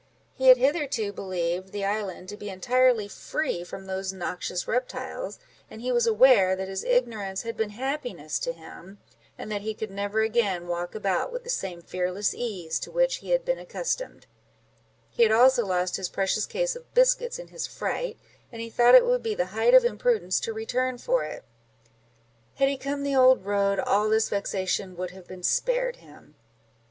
He 0.33 0.47
had 0.47 0.57
hitherto 0.57 1.13
believed 1.13 1.71
the 1.71 1.85
island 1.85 2.27
to 2.29 2.35
be 2.35 2.49
entirely 2.49 3.07
free 3.07 3.63
from 3.63 3.85
those 3.85 4.11
noxious 4.11 4.67
reptiles, 4.67 5.37
and 5.69 5.79
he 5.79 5.91
was 5.91 6.07
aware 6.07 6.55
that 6.55 6.67
his 6.67 6.83
ignorance 6.83 7.43
had 7.43 7.55
been 7.55 7.69
happiness 7.69 8.39
to 8.39 8.51
him, 8.51 8.97
and 9.37 9.51
that 9.51 9.61
he 9.61 9.75
could 9.75 9.91
never 9.91 10.21
again 10.21 10.65
walk 10.67 10.95
about 10.95 11.31
with 11.31 11.43
the 11.43 11.51
same 11.51 11.83
fearless 11.83 12.33
ease 12.33 12.79
to 12.79 12.89
which 12.89 13.17
he 13.17 13.29
had 13.29 13.45
been 13.45 13.59
accustomed; 13.59 14.25
he 15.11 15.21
had 15.21 15.31
also 15.31 15.63
lost 15.67 15.97
his 15.97 16.09
precious 16.09 16.47
case 16.47 16.75
of 16.75 16.91
biscuits 16.95 17.37
in 17.37 17.49
his 17.49 17.67
fright, 17.67 18.17
and 18.51 18.59
he 18.59 18.71
thought 18.71 18.95
it 18.95 19.05
would 19.05 19.21
be 19.21 19.35
the 19.35 19.45
height 19.53 19.75
of 19.75 19.85
imprudence 19.85 20.39
to 20.39 20.51
return 20.51 20.97
for 20.97 21.23
it; 21.25 21.43
had 22.55 22.67
he 22.67 22.75
come 22.75 23.03
the 23.03 23.15
old 23.15 23.45
road, 23.45 23.77
all 23.77 24.09
this 24.09 24.29
vexation 24.29 24.95
would 24.97 25.11
have 25.11 25.27
been 25.27 25.43
spared 25.43 25.97
him. 25.97 26.33